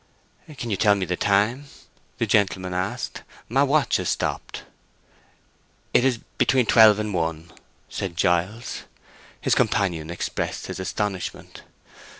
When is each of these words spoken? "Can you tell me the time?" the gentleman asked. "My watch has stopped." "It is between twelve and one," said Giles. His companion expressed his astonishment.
"Can 0.57 0.71
you 0.71 0.77
tell 0.77 0.95
me 0.95 1.05
the 1.05 1.15
time?" 1.15 1.65
the 2.17 2.25
gentleman 2.25 2.73
asked. 2.73 3.21
"My 3.47 3.61
watch 3.61 3.97
has 3.97 4.09
stopped." 4.09 4.63
"It 5.93 6.03
is 6.03 6.17
between 6.39 6.65
twelve 6.65 6.97
and 6.97 7.13
one," 7.13 7.51
said 7.87 8.17
Giles. 8.17 8.85
His 9.39 9.53
companion 9.53 10.09
expressed 10.09 10.65
his 10.65 10.79
astonishment. 10.79 11.61